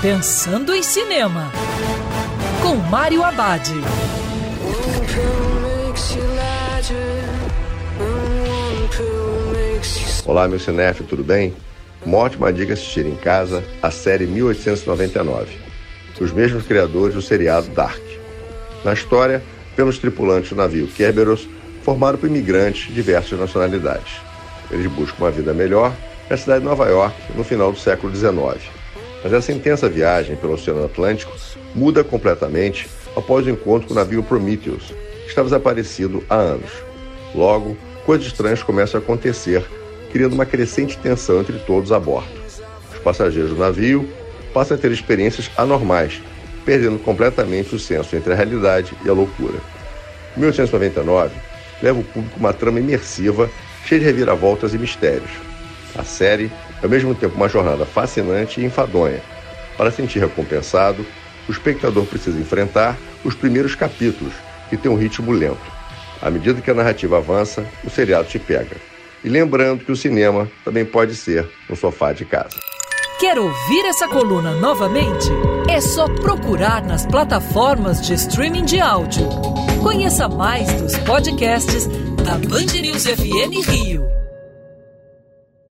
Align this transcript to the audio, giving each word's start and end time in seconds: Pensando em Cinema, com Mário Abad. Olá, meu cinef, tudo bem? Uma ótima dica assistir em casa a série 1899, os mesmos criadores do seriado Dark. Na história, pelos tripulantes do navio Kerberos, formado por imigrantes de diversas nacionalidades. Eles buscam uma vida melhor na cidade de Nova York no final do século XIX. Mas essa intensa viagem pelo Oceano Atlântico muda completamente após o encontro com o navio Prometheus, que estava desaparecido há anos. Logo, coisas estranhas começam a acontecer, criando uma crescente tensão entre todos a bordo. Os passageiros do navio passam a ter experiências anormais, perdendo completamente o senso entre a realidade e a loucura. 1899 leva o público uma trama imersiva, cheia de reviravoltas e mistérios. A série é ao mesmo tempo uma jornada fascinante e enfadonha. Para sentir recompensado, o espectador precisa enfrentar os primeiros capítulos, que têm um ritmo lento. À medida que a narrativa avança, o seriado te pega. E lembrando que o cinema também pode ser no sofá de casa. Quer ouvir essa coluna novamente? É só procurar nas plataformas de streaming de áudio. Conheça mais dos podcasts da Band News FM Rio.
Pensando 0.00 0.72
em 0.72 0.80
Cinema, 0.80 1.50
com 2.62 2.76
Mário 2.76 3.24
Abad. 3.24 3.68
Olá, 10.24 10.46
meu 10.46 10.60
cinef, 10.60 11.02
tudo 11.02 11.24
bem? 11.24 11.52
Uma 12.06 12.18
ótima 12.18 12.52
dica 12.52 12.74
assistir 12.74 13.06
em 13.06 13.16
casa 13.16 13.64
a 13.82 13.90
série 13.90 14.24
1899, 14.28 15.58
os 16.20 16.30
mesmos 16.30 16.64
criadores 16.64 17.16
do 17.16 17.20
seriado 17.20 17.66
Dark. 17.70 18.00
Na 18.84 18.92
história, 18.92 19.42
pelos 19.74 19.98
tripulantes 19.98 20.50
do 20.50 20.56
navio 20.56 20.86
Kerberos, 20.86 21.48
formado 21.82 22.18
por 22.18 22.28
imigrantes 22.28 22.86
de 22.86 22.94
diversas 22.94 23.36
nacionalidades. 23.36 24.20
Eles 24.70 24.86
buscam 24.86 25.24
uma 25.24 25.30
vida 25.32 25.52
melhor 25.52 25.92
na 26.30 26.36
cidade 26.36 26.60
de 26.60 26.66
Nova 26.66 26.86
York 26.86 27.16
no 27.34 27.42
final 27.42 27.72
do 27.72 27.78
século 27.80 28.14
XIX. 28.14 28.77
Mas 29.22 29.32
essa 29.32 29.52
intensa 29.52 29.88
viagem 29.88 30.36
pelo 30.36 30.54
Oceano 30.54 30.84
Atlântico 30.84 31.32
muda 31.74 32.04
completamente 32.04 32.88
após 33.16 33.46
o 33.46 33.50
encontro 33.50 33.88
com 33.88 33.94
o 33.94 33.96
navio 33.96 34.22
Prometheus, 34.22 34.92
que 35.22 35.28
estava 35.28 35.48
desaparecido 35.48 36.22
há 36.28 36.36
anos. 36.36 36.70
Logo, 37.34 37.76
coisas 38.06 38.26
estranhas 38.26 38.62
começam 38.62 39.00
a 39.00 39.02
acontecer, 39.02 39.64
criando 40.12 40.34
uma 40.34 40.46
crescente 40.46 40.96
tensão 40.98 41.40
entre 41.40 41.58
todos 41.60 41.92
a 41.92 41.98
bordo. 41.98 42.28
Os 42.92 42.98
passageiros 43.00 43.50
do 43.50 43.56
navio 43.56 44.08
passam 44.54 44.76
a 44.76 44.80
ter 44.80 44.90
experiências 44.92 45.50
anormais, 45.56 46.22
perdendo 46.64 46.98
completamente 46.98 47.74
o 47.74 47.78
senso 47.78 48.14
entre 48.14 48.32
a 48.32 48.36
realidade 48.36 48.94
e 49.04 49.08
a 49.08 49.12
loucura. 49.12 49.58
1899 50.36 51.34
leva 51.82 52.00
o 52.00 52.04
público 52.04 52.38
uma 52.38 52.52
trama 52.52 52.80
imersiva, 52.80 53.50
cheia 53.84 54.00
de 54.00 54.06
reviravoltas 54.06 54.74
e 54.74 54.78
mistérios. 54.78 55.47
A 55.96 56.04
série 56.04 56.50
é 56.80 56.84
ao 56.84 56.88
mesmo 56.88 57.14
tempo 57.14 57.36
uma 57.36 57.48
jornada 57.48 57.84
fascinante 57.84 58.60
e 58.60 58.64
enfadonha. 58.64 59.20
Para 59.76 59.90
sentir 59.90 60.18
recompensado, 60.18 61.04
o 61.48 61.52
espectador 61.52 62.04
precisa 62.04 62.38
enfrentar 62.38 62.96
os 63.24 63.34
primeiros 63.34 63.74
capítulos, 63.74 64.34
que 64.68 64.76
têm 64.76 64.90
um 64.90 64.96
ritmo 64.96 65.32
lento. 65.32 65.78
À 66.20 66.30
medida 66.30 66.60
que 66.60 66.70
a 66.70 66.74
narrativa 66.74 67.18
avança, 67.18 67.64
o 67.84 67.90
seriado 67.90 68.28
te 68.28 68.38
pega. 68.38 68.76
E 69.24 69.28
lembrando 69.28 69.84
que 69.84 69.92
o 69.92 69.96
cinema 69.96 70.48
também 70.64 70.84
pode 70.84 71.14
ser 71.14 71.48
no 71.68 71.76
sofá 71.76 72.12
de 72.12 72.24
casa. 72.24 72.56
Quer 73.18 73.38
ouvir 73.38 73.84
essa 73.86 74.06
coluna 74.06 74.52
novamente? 74.54 75.28
É 75.68 75.80
só 75.80 76.06
procurar 76.06 76.84
nas 76.84 77.04
plataformas 77.04 78.00
de 78.00 78.14
streaming 78.14 78.64
de 78.64 78.80
áudio. 78.80 79.28
Conheça 79.82 80.28
mais 80.28 80.72
dos 80.74 80.96
podcasts 80.98 81.86
da 82.24 82.34
Band 82.38 82.80
News 82.80 83.06
FM 83.06 83.68
Rio. 83.68 84.08